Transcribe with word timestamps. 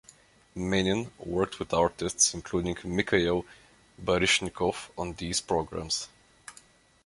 Menin 0.55 1.11
worked 1.19 1.59
with 1.59 1.75
artists 1.75 2.33
including 2.33 2.75
Mikhail 2.83 3.45
Baryshnikov 4.03 4.89
on 4.97 5.13
these 5.13 5.41
programs. 5.41 6.07